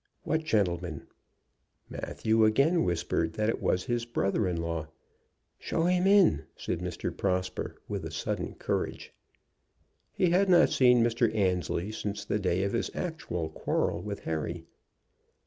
[0.23, 1.05] "What gentleman?"
[1.87, 4.87] Matthew again whispered that it was his brother in law.
[5.59, 7.15] "Show him in," said Mr.
[7.15, 9.13] Prosper, with a sudden courage.
[10.11, 11.31] He had not seen Mr.
[11.35, 14.65] Annesley since the day of his actual quarrel with Harry.